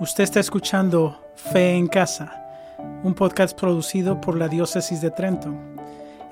Usted 0.00 0.24
está 0.24 0.40
escuchando 0.40 1.14
Fe 1.34 1.74
en 1.74 1.86
Casa, 1.86 2.32
un 3.04 3.12
podcast 3.12 3.54
producido 3.54 4.18
por 4.18 4.34
la 4.34 4.48
Diócesis 4.48 5.02
de 5.02 5.10
Trento. 5.10 5.52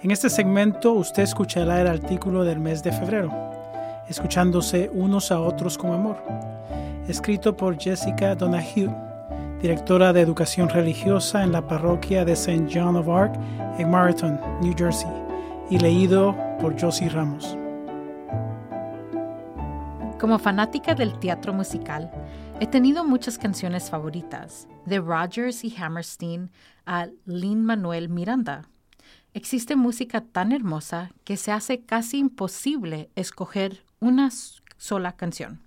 En 0.02 0.10
este 0.10 0.30
segmento 0.30 0.94
usted 0.94 1.24
escuchará 1.24 1.82
el 1.82 1.86
artículo 1.86 2.44
del 2.44 2.60
mes 2.60 2.82
de 2.82 2.92
febrero, 2.92 3.30
escuchándose 4.08 4.90
unos 4.94 5.30
a 5.30 5.40
otros 5.40 5.76
con 5.76 5.92
amor, 5.92 6.16
escrito 7.08 7.54
por 7.54 7.78
Jessica 7.78 8.34
Donahue, 8.34 8.88
directora 9.60 10.14
de 10.14 10.22
educación 10.22 10.70
religiosa 10.70 11.44
en 11.44 11.52
la 11.52 11.66
parroquia 11.66 12.24
de 12.24 12.32
St. 12.32 12.68
John 12.72 12.96
of 12.96 13.10
Arc 13.10 13.34
en 13.78 13.90
Marathon, 13.90 14.40
New 14.62 14.74
Jersey, 14.78 15.10
y 15.68 15.78
leído 15.78 16.34
por 16.58 16.80
Josie 16.80 17.10
Ramos. 17.10 17.54
Como 20.18 20.38
fanática 20.38 20.94
del 20.94 21.18
teatro 21.18 21.52
musical, 21.52 22.10
he 22.60 22.66
tenido 22.66 23.04
muchas 23.04 23.38
canciones 23.38 23.88
favoritas, 23.88 24.66
de 24.84 24.98
Rogers 24.98 25.62
y 25.62 25.74
Hammerstein 25.76 26.50
a 26.86 27.08
Lin 27.24 27.64
Manuel 27.64 28.08
Miranda. 28.08 28.68
Existe 29.32 29.76
música 29.76 30.22
tan 30.22 30.50
hermosa 30.50 31.12
que 31.22 31.36
se 31.36 31.52
hace 31.52 31.82
casi 31.82 32.18
imposible 32.18 33.10
escoger 33.14 33.84
una 34.00 34.30
sola 34.76 35.12
canción. 35.12 35.60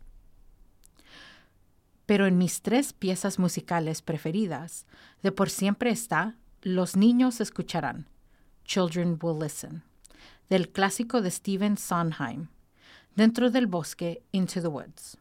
Pero 2.05 2.27
en 2.27 2.37
mis 2.37 2.61
tres 2.61 2.91
piezas 2.91 3.39
musicales 3.39 4.01
preferidas, 4.01 4.85
de 5.23 5.31
por 5.31 5.49
siempre 5.49 5.91
está 5.91 6.35
Los 6.61 6.97
niños 6.97 7.39
escucharán, 7.39 8.09
Children 8.65 9.17
Will 9.21 9.39
Listen, 9.41 9.83
del 10.49 10.69
clásico 10.69 11.21
de 11.21 11.31
Stephen 11.31 11.77
Sondheim, 11.77 12.49
Dentro 13.15 13.49
del 13.49 13.67
bosque, 13.67 14.23
Into 14.31 14.61
the 14.61 14.67
Woods. 14.67 15.20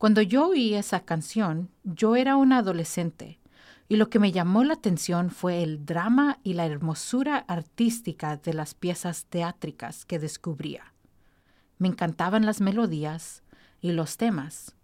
Cuando 0.00 0.22
yo 0.22 0.48
oí 0.48 0.72
esa 0.72 1.00
canción, 1.00 1.68
yo 1.84 2.16
era 2.16 2.36
una 2.36 2.60
adolescente, 2.60 3.38
y 3.86 3.96
lo 3.96 4.08
que 4.08 4.18
me 4.18 4.32
llamó 4.32 4.64
la 4.64 4.72
atención 4.72 5.28
fue 5.28 5.62
el 5.62 5.84
drama 5.84 6.38
y 6.42 6.54
la 6.54 6.64
hermosura 6.64 7.36
artística 7.36 8.38
de 8.38 8.54
las 8.54 8.72
piezas 8.72 9.26
teátricas 9.26 10.06
que 10.06 10.18
descubría. 10.18 10.94
Me 11.76 11.86
encantaban 11.86 12.46
las 12.46 12.62
melodías 12.62 13.42
y 13.82 13.92
los 13.92 14.16
temas, 14.16 14.74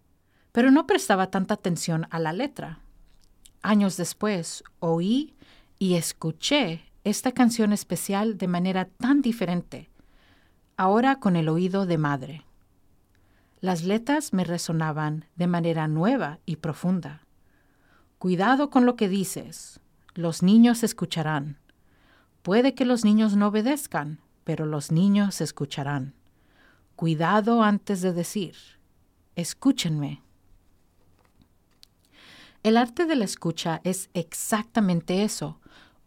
pero 0.51 0.69
no 0.69 0.85
prestaba 0.85 1.31
tanta 1.31 1.55
atención 1.55 2.05
a 2.11 2.19
la 2.19 2.31
letra. 2.31 2.77
Años 3.63 3.97
después, 3.97 4.63
oí 4.81 5.33
y 5.79 5.95
escuché 5.95 6.83
esta 7.03 7.31
canción 7.31 7.73
especial 7.73 8.37
de 8.37 8.47
manera 8.47 8.85
tan 8.85 9.23
diferente 9.23 9.89
ahora 10.75 11.19
con 11.19 11.35
el 11.35 11.49
oído 11.49 11.87
de 11.87 11.97
madre. 11.97 12.46
Las 13.59 13.83
letras 13.83 14.33
me 14.33 14.43
resonaban 14.43 15.25
de 15.35 15.47
manera 15.47 15.87
nueva 15.87 16.39
y 16.45 16.57
profunda. 16.57 17.25
Cuidado 18.19 18.69
con 18.69 18.85
lo 18.85 18.95
que 18.95 19.09
dices. 19.09 19.79
Los 20.13 20.43
niños 20.43 20.83
escucharán. 20.83 21.57
Puede 22.43 22.75
que 22.75 22.85
los 22.85 23.03
niños 23.03 23.35
no 23.35 23.47
obedezcan, 23.47 24.19
pero 24.43 24.67
los 24.67 24.91
niños 24.91 25.41
escucharán. 25.41 26.13
Cuidado 26.95 27.63
antes 27.63 28.01
de 28.01 28.13
decir. 28.13 28.55
Escúchenme. 29.35 30.21
El 32.61 32.77
arte 32.77 33.05
de 33.05 33.15
la 33.15 33.25
escucha 33.25 33.81
es 33.83 34.09
exactamente 34.13 35.23
eso, 35.23 35.59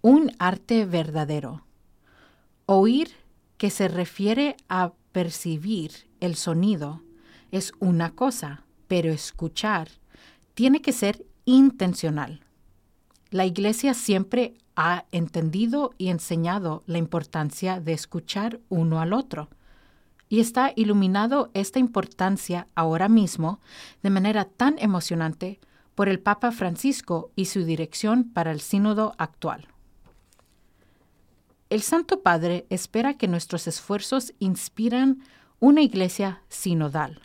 un 0.03 0.31
arte 0.39 0.85
verdadero. 0.85 1.64
Oír 2.67 3.11
que 3.57 3.70
se 3.70 3.89
refiere 3.89 4.57
a 4.69 4.92
percibir 5.12 6.09
el 6.20 6.37
sonido 6.37 7.03
es 7.53 7.73
una 7.79 8.11
cosa, 8.15 8.65
pero 8.89 9.11
escuchar 9.11 9.89
tiene 10.55 10.83
que 10.83 10.93
ser 10.93 11.25
intencional. 11.45 12.45
La 13.31 13.47
Iglesia 13.47 13.95
siempre 13.95 14.55
ha 14.77 15.05
entendido 15.12 15.92
y 15.98 16.09
enseñado 16.09 16.83
la 16.86 16.98
importancia 16.98 17.80
de 17.80 17.92
escuchar 17.92 18.61
uno 18.69 19.01
al 19.01 19.13
otro. 19.13 19.48
Y 20.29 20.41
está 20.41 20.73
iluminado 20.74 21.51
esta 21.55 21.79
importancia 21.79 22.67
ahora 22.74 23.08
mismo 23.08 23.61
de 24.03 24.11
manera 24.11 24.45
tan 24.45 24.77
emocionante 24.79 25.61
por 25.95 26.08
el 26.08 26.20
Papa 26.20 26.51
Francisco 26.51 27.30
y 27.36 27.47
su 27.47 27.64
dirección 27.64 28.24
para 28.24 28.53
el 28.53 28.61
sínodo 28.61 29.13
actual. 29.19 29.69
El 31.69 31.83
Santo 31.83 32.23
Padre 32.23 32.67
espera 32.70 33.14
que 33.14 33.29
nuestros 33.29 33.69
esfuerzos 33.69 34.35
inspiran 34.39 35.23
una 35.61 35.83
iglesia 35.83 36.42
sinodal, 36.48 37.20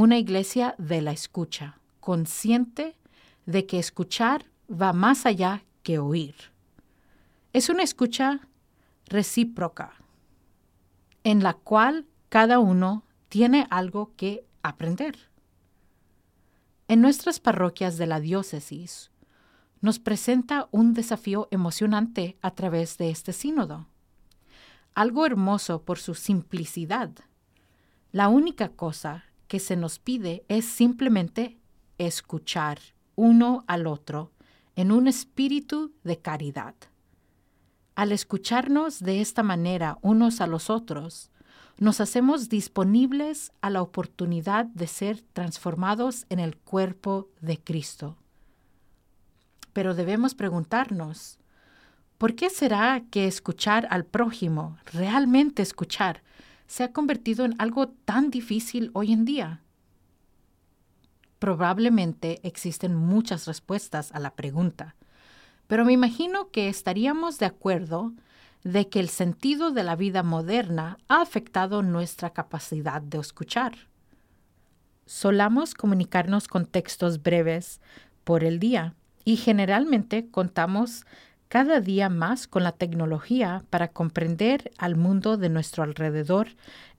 una 0.00 0.16
iglesia 0.16 0.74
de 0.78 1.02
la 1.02 1.12
escucha, 1.12 1.78
consciente 2.00 2.96
de 3.44 3.66
que 3.66 3.78
escuchar 3.78 4.46
va 4.70 4.94
más 4.94 5.26
allá 5.26 5.62
que 5.82 5.98
oír. 5.98 6.34
Es 7.52 7.68
una 7.68 7.82
escucha 7.82 8.48
recíproca, 9.04 9.92
en 11.22 11.42
la 11.42 11.52
cual 11.52 12.06
cada 12.30 12.60
uno 12.60 13.04
tiene 13.28 13.66
algo 13.68 14.14
que 14.16 14.46
aprender. 14.62 15.16
En 16.88 17.02
nuestras 17.02 17.38
parroquias 17.38 17.98
de 17.98 18.06
la 18.06 18.20
diócesis, 18.20 19.10
nos 19.82 19.98
presenta 19.98 20.70
un 20.70 20.94
desafío 20.94 21.46
emocionante 21.50 22.38
a 22.40 22.52
través 22.52 22.96
de 22.96 23.10
este 23.10 23.34
sínodo. 23.34 23.86
Algo 24.94 25.26
hermoso 25.26 25.82
por 25.82 25.98
su 25.98 26.14
simplicidad. 26.14 27.10
La 28.12 28.28
única 28.28 28.70
cosa 28.70 29.24
que 29.50 29.60
se 29.60 29.76
nos 29.76 29.98
pide 29.98 30.46
es 30.48 30.64
simplemente 30.64 31.58
escuchar 31.98 32.78
uno 33.16 33.64
al 33.66 33.86
otro 33.86 34.32
en 34.76 34.92
un 34.92 35.08
espíritu 35.08 35.92
de 36.04 36.18
caridad. 36.18 36.74
Al 37.94 38.12
escucharnos 38.12 39.00
de 39.00 39.20
esta 39.20 39.42
manera 39.42 39.98
unos 40.00 40.40
a 40.40 40.46
los 40.46 40.70
otros, 40.70 41.30
nos 41.76 42.00
hacemos 42.00 42.48
disponibles 42.48 43.52
a 43.60 43.68
la 43.68 43.82
oportunidad 43.82 44.64
de 44.64 44.86
ser 44.86 45.20
transformados 45.34 46.24
en 46.30 46.38
el 46.38 46.56
cuerpo 46.56 47.28
de 47.42 47.58
Cristo 47.58 48.16
pero 49.72 49.94
debemos 49.94 50.34
preguntarnos, 50.34 51.38
¿por 52.18 52.34
qué 52.34 52.50
será 52.50 53.02
que 53.10 53.26
escuchar 53.26 53.86
al 53.90 54.04
prójimo, 54.04 54.76
realmente 54.92 55.62
escuchar, 55.62 56.22
se 56.70 56.84
ha 56.84 56.92
convertido 56.92 57.44
en 57.44 57.56
algo 57.58 57.88
tan 57.88 58.30
difícil 58.30 58.92
hoy 58.94 59.12
en 59.12 59.24
día? 59.24 59.60
Probablemente 61.40 62.38
existen 62.44 62.94
muchas 62.94 63.48
respuestas 63.48 64.12
a 64.12 64.20
la 64.20 64.36
pregunta, 64.36 64.94
pero 65.66 65.84
me 65.84 65.92
imagino 65.92 66.52
que 66.52 66.68
estaríamos 66.68 67.40
de 67.40 67.46
acuerdo 67.46 68.12
de 68.62 68.88
que 68.88 69.00
el 69.00 69.08
sentido 69.08 69.72
de 69.72 69.82
la 69.82 69.96
vida 69.96 70.22
moderna 70.22 70.96
ha 71.08 71.22
afectado 71.22 71.82
nuestra 71.82 72.30
capacidad 72.30 73.02
de 73.02 73.18
escuchar. 73.18 73.72
Solamos 75.06 75.74
comunicarnos 75.74 76.46
con 76.46 76.66
textos 76.66 77.20
breves 77.20 77.80
por 78.22 78.44
el 78.44 78.60
día, 78.60 78.94
y 79.24 79.38
generalmente 79.38 80.30
contamos 80.30 81.04
cada 81.50 81.80
día 81.80 82.08
más 82.08 82.46
con 82.46 82.62
la 82.62 82.70
tecnología 82.70 83.64
para 83.70 83.88
comprender 83.88 84.70
al 84.78 84.94
mundo 84.94 85.36
de 85.36 85.48
nuestro 85.48 85.82
alrededor 85.82 86.50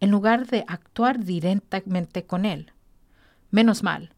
en 0.02 0.12
lugar 0.12 0.46
de 0.46 0.66
actuar 0.68 1.24
directamente 1.24 2.26
con 2.26 2.44
él. 2.44 2.74
Menos 3.50 3.82
mal, 3.82 4.14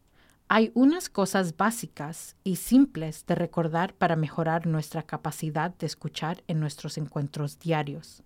hay 0.47 0.71
unas 0.73 1.07
cosas 1.07 1.55
básicas 1.55 2.35
y 2.43 2.55
simples 2.55 3.27
de 3.27 3.35
recordar 3.35 3.93
para 3.93 4.15
mejorar 4.15 4.65
nuestra 4.65 5.03
capacidad 5.03 5.69
de 5.75 5.85
escuchar 5.85 6.43
en 6.47 6.59
nuestros 6.59 6.97
encuentros 6.97 7.59
diarios. 7.59 8.23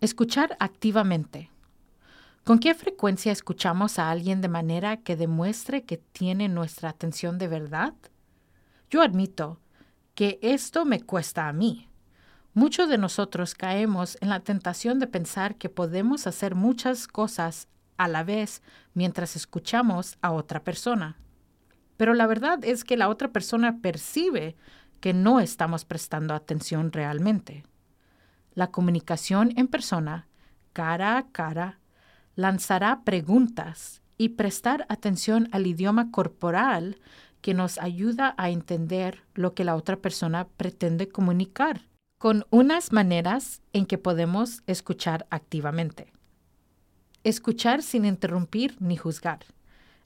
Escuchar 0.00 0.56
activamente. 0.60 1.50
¿Con 2.44 2.60
qué 2.60 2.76
frecuencia 2.76 3.32
escuchamos 3.32 3.98
a 3.98 4.12
alguien 4.12 4.42
de 4.42 4.48
manera 4.48 4.98
que 4.98 5.16
demuestre 5.16 5.82
que 5.82 5.96
tiene 5.96 6.48
nuestra 6.48 6.90
atención 6.90 7.36
de 7.38 7.48
verdad? 7.48 7.94
Yo 8.88 9.02
admito 9.02 9.58
que 10.14 10.38
esto 10.42 10.84
me 10.84 11.00
cuesta 11.00 11.48
a 11.48 11.52
mí. 11.52 11.88
Muchos 12.54 12.88
de 12.88 12.98
nosotros 12.98 13.54
caemos 13.54 14.18
en 14.20 14.28
la 14.28 14.40
tentación 14.40 14.98
de 14.98 15.06
pensar 15.06 15.56
que 15.56 15.70
podemos 15.70 16.26
hacer 16.26 16.54
muchas 16.54 17.08
cosas 17.08 17.68
a 17.96 18.08
la 18.08 18.24
vez 18.24 18.62
mientras 18.94 19.36
escuchamos 19.36 20.18
a 20.20 20.32
otra 20.32 20.62
persona. 20.62 21.16
Pero 21.96 22.14
la 22.14 22.26
verdad 22.26 22.58
es 22.62 22.84
que 22.84 22.96
la 22.96 23.08
otra 23.08 23.28
persona 23.28 23.78
percibe 23.80 24.56
que 25.00 25.14
no 25.14 25.40
estamos 25.40 25.84
prestando 25.84 26.34
atención 26.34 26.92
realmente. 26.92 27.64
La 28.54 28.70
comunicación 28.70 29.52
en 29.56 29.66
persona, 29.66 30.28
cara 30.72 31.16
a 31.16 31.28
cara, 31.28 31.78
lanzará 32.34 33.02
preguntas 33.04 34.02
y 34.18 34.30
prestar 34.30 34.86
atención 34.88 35.48
al 35.52 35.66
idioma 35.66 36.10
corporal 36.10 36.98
que 37.42 37.52
nos 37.52 37.76
ayuda 37.78 38.34
a 38.38 38.48
entender 38.50 39.20
lo 39.34 39.52
que 39.52 39.64
la 39.64 39.76
otra 39.76 39.96
persona 39.96 40.48
pretende 40.56 41.08
comunicar, 41.08 41.82
con 42.16 42.46
unas 42.50 42.92
maneras 42.92 43.60
en 43.72 43.84
que 43.84 43.98
podemos 43.98 44.62
escuchar 44.66 45.26
activamente. 45.28 46.12
Escuchar 47.24 47.82
sin 47.82 48.04
interrumpir 48.04 48.76
ni 48.80 48.96
juzgar. 48.96 49.40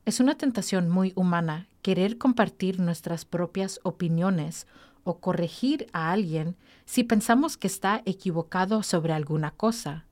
Es 0.07 0.19
una 0.19 0.37
tentación 0.37 0.89
muy 0.89 1.13
humana 1.15 1.69
querer 1.83 2.19
compartir 2.19 2.81
nuestras 2.81 3.25
propias 3.25 3.81
opiniones 3.85 4.67
o 5.05 5.21
corregir 5.21 5.87
a 5.93 6.11
alguien 6.11 6.57
si 6.85 7.05
pensamos 7.05 7.57
que 7.57 7.69
está 7.69 8.03
equivocado 8.07 8.83
sobre 8.83 9.13
alguna 9.13 9.51
cosa. 9.53 10.07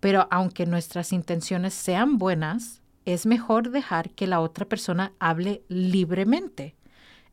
Pero 0.00 0.26
aunque 0.30 0.66
nuestras 0.66 1.12
intenciones 1.12 1.74
sean 1.74 2.18
buenas, 2.18 2.81
es 3.04 3.26
mejor 3.26 3.70
dejar 3.70 4.10
que 4.10 4.26
la 4.26 4.40
otra 4.40 4.66
persona 4.66 5.12
hable 5.18 5.62
libremente, 5.68 6.76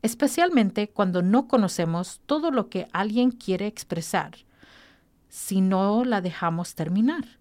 especialmente 0.02 0.90
cuando 0.90 1.22
no 1.22 1.48
conocemos 1.48 2.22
todo 2.26 2.52
lo 2.52 2.70
que 2.70 2.88
alguien 2.94 3.32
quiere 3.32 3.68
expresar, 3.68 4.38
si 5.28 5.62
no 5.62 6.04
la 6.04 6.22
dejamos 6.22 6.76
terminar. 6.76 7.40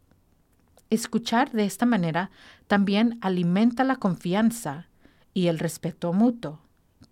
Escuchar 0.90 1.52
de 1.52 1.64
esta 1.64 1.86
manera 1.86 2.30
también 2.66 3.18
alimenta 3.20 3.84
la 3.84 3.96
confianza 3.96 4.88
y 5.34 5.48
el 5.48 5.58
respeto 5.58 6.12
mutuo, 6.12 6.60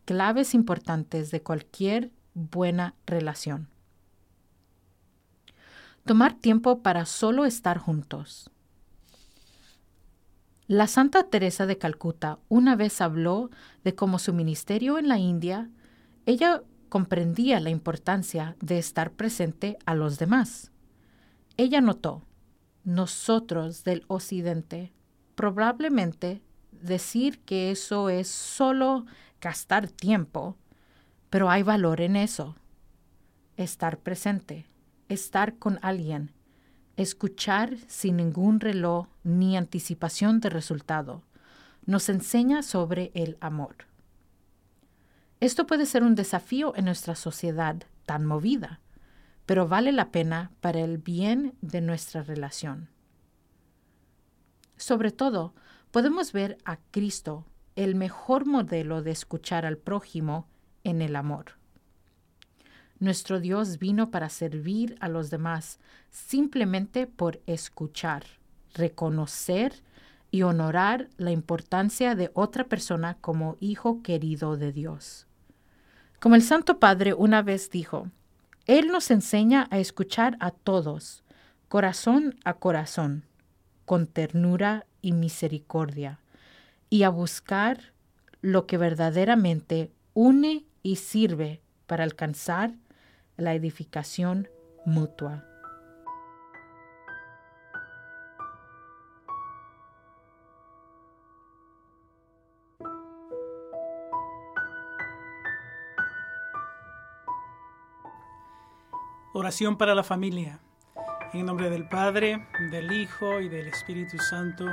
claves 0.04 0.54
importantes 0.54 1.30
de 1.30 1.42
cualquier 1.42 2.10
buena 2.34 2.94
relación. 3.06 3.68
Tomar 6.04 6.34
tiempo 6.34 6.82
para 6.82 7.04
solo 7.04 7.44
estar 7.44 7.78
juntos. 7.78 8.50
La 10.68 10.88
Santa 10.88 11.22
Teresa 11.22 11.64
de 11.66 11.78
Calcuta 11.78 12.40
una 12.48 12.74
vez 12.74 13.00
habló 13.00 13.50
de 13.84 13.94
cómo 13.94 14.18
su 14.18 14.32
ministerio 14.32 14.98
en 14.98 15.06
la 15.06 15.16
India, 15.16 15.70
ella 16.26 16.64
comprendía 16.88 17.60
la 17.60 17.70
importancia 17.70 18.56
de 18.60 18.78
estar 18.78 19.12
presente 19.12 19.78
a 19.86 19.94
los 19.94 20.18
demás. 20.18 20.72
Ella 21.56 21.80
notó, 21.80 22.24
nosotros 22.82 23.84
del 23.84 24.04
Occidente, 24.08 24.92
probablemente 25.36 26.42
decir 26.72 27.38
que 27.44 27.70
eso 27.70 28.08
es 28.08 28.26
solo 28.26 29.06
gastar 29.40 29.88
tiempo, 29.88 30.56
pero 31.30 31.48
hay 31.48 31.62
valor 31.62 32.00
en 32.00 32.16
eso. 32.16 32.56
Estar 33.56 33.98
presente, 33.98 34.66
estar 35.08 35.58
con 35.58 35.78
alguien, 35.82 36.32
escuchar 36.96 37.76
sin 37.87 38.16
ningún 38.16 38.60
reloj 38.60 39.06
ni 39.25 39.56
anticipación 39.56 40.40
de 40.40 40.50
resultado, 40.50 41.22
nos 41.84 42.08
enseña 42.08 42.62
sobre 42.62 43.12
el 43.14 43.37
amor. 43.40 43.76
Esto 45.40 45.66
puede 45.66 45.87
ser 45.87 46.02
un 46.02 46.14
desafío 46.14 46.75
en 46.76 46.87
nuestra 46.87 47.14
sociedad 47.14 47.76
tan 48.06 48.25
movida, 48.25 48.81
pero 49.44 49.69
vale 49.69 49.93
la 49.93 50.10
pena 50.10 50.50
para 50.60 50.81
el 50.81 50.98
bien 50.98 51.54
de 51.60 51.81
nuestra 51.81 52.22
relación. 52.22 52.88
Sobre 54.76 55.10
todo, 55.10 55.54
podemos 55.90 56.32
ver 56.32 56.58
a 56.64 56.78
Cristo, 56.90 57.46
el 57.76 57.94
mejor 57.94 58.46
modelo 58.46 59.02
de 59.02 59.10
escuchar 59.10 59.66
al 59.66 59.76
prójimo 59.76 60.49
en 60.84 61.02
el 61.02 61.14
amor. 61.14 61.52
Nuestro 62.98 63.40
Dios 63.40 63.78
vino 63.78 64.10
para 64.10 64.31
servir 64.31 64.96
a 65.00 65.08
los 65.08 65.28
demás 65.28 65.78
simplemente 66.10 67.06
por 67.06 67.40
escuchar, 67.46 68.25
reconocer 68.75 69.82
y 70.31 70.43
honorar 70.43 71.08
la 71.19 71.31
importancia 71.31 72.14
de 72.14 72.31
otra 72.32 72.64
persona 72.64 73.19
como 73.20 73.56
hijo 73.60 74.02
querido 74.02 74.56
de 74.56 74.72
Dios. 74.72 75.26
Como 76.20 76.37
el 76.37 76.43
Santo 76.43 76.78
Padre 76.78 77.12
una 77.12 77.43
vez 77.43 77.70
dijo, 77.70 78.10
Él 78.66 78.88
nos 78.88 79.10
enseña 79.10 79.69
a 79.70 79.78
escuchar 79.78 80.38
a 80.40 80.50
todos, 80.50 81.22
corazón 81.69 82.37
a 82.44 82.54
corazón, 82.54 83.25
con 83.84 84.06
ternura 84.06 84.87
y 85.02 85.12
misericordia, 85.12 86.20
y 86.88 87.02
a 87.02 87.10
buscar 87.10 87.92
lo 88.40 88.66
que 88.66 88.78
verdaderamente 88.78 89.92
une 90.14 90.64
y 90.82 90.96
sirve 90.96 91.60
para 91.87 92.04
alcanzar 92.04 92.75
la 93.36 93.54
edificación 93.54 94.48
mutua. 94.84 95.44
Oración 109.34 109.76
para 109.76 109.94
la 109.94 110.02
familia. 110.02 110.60
En 111.34 111.44
nombre 111.44 111.68
del 111.68 111.86
Padre, 111.86 112.48
del 112.70 112.90
Hijo 112.90 113.40
y 113.40 113.50
del 113.50 113.66
Espíritu 113.66 114.16
Santo. 114.18 114.64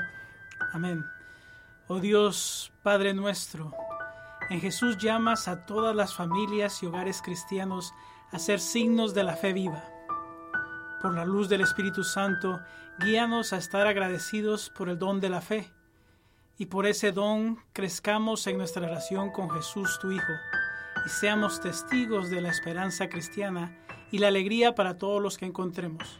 Amén. 0.71 1.03
Oh 1.87 1.99
Dios, 1.99 2.71
Padre 2.81 3.13
nuestro, 3.13 3.73
en 4.49 4.61
Jesús 4.61 4.97
llamas 4.97 5.49
a 5.49 5.65
todas 5.65 5.93
las 5.93 6.13
familias 6.15 6.81
y 6.81 6.85
hogares 6.85 7.21
cristianos 7.21 7.93
a 8.31 8.39
ser 8.39 8.59
signos 8.59 9.13
de 9.13 9.23
la 9.23 9.35
fe 9.35 9.53
viva. 9.53 9.83
Por 11.01 11.13
la 11.13 11.25
luz 11.25 11.49
del 11.49 11.61
Espíritu 11.61 12.03
Santo, 12.03 12.61
guíanos 12.99 13.53
a 13.53 13.57
estar 13.57 13.87
agradecidos 13.87 14.69
por 14.69 14.89
el 14.89 14.97
don 14.97 15.19
de 15.19 15.29
la 15.29 15.41
fe 15.41 15.71
y 16.57 16.67
por 16.67 16.85
ese 16.85 17.11
don 17.11 17.59
crezcamos 17.73 18.45
en 18.47 18.57
nuestra 18.57 18.85
relación 18.85 19.31
con 19.31 19.49
Jesús 19.49 19.99
tu 19.99 20.11
Hijo 20.11 20.33
y 21.05 21.09
seamos 21.09 21.59
testigos 21.59 22.29
de 22.29 22.41
la 22.41 22.49
esperanza 22.49 23.09
cristiana 23.09 23.77
y 24.11 24.19
la 24.19 24.27
alegría 24.27 24.75
para 24.75 24.97
todos 24.97 25.21
los 25.21 25.37
que 25.37 25.45
encontremos. 25.45 26.19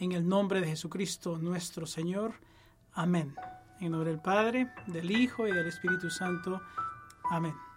En 0.00 0.12
el 0.12 0.28
nombre 0.28 0.60
de 0.60 0.68
Jesucristo 0.68 1.38
nuestro 1.38 1.86
Señor. 1.86 2.34
Amén. 2.92 3.34
En 3.80 3.92
nombre 3.92 4.10
del 4.10 4.20
Padre, 4.20 4.72
del 4.86 5.10
Hijo 5.10 5.46
y 5.46 5.52
del 5.52 5.66
Espíritu 5.66 6.10
Santo. 6.10 6.60
Amén. 7.30 7.67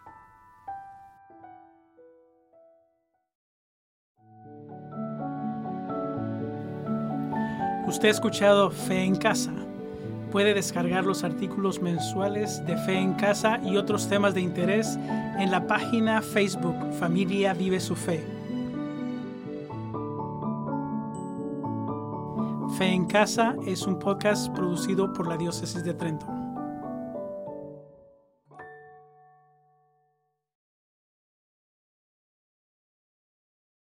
Usted 7.92 8.08
ha 8.08 8.12
escuchado 8.12 8.72
Fe 8.72 9.04
en 9.04 9.18
Casa. 9.18 9.52
Puede 10.32 10.54
descargar 10.54 11.04
los 11.04 11.26
artículos 11.26 11.82
mensuales 11.82 12.66
de 12.66 12.78
Fe 12.78 12.98
en 12.98 13.16
Casa 13.16 13.60
y 13.66 13.76
otros 13.76 14.08
temas 14.08 14.34
de 14.34 14.40
interés 14.40 14.98
en 15.38 15.52
la 15.52 15.68
página 15.68 16.22
Facebook 16.22 16.78
Familia 17.02 17.54
Vive 17.54 17.82
su 17.82 17.98
Fe. 17.98 18.26
Fe 22.78 22.86
en 22.86 23.08
Casa 23.08 23.58
es 23.66 23.86
un 23.86 24.00
podcast 24.00 24.48
producido 24.56 25.12
por 25.12 25.28
la 25.28 25.36
Diócesis 25.36 25.84
de 25.84 25.94
Trento. 25.94 26.41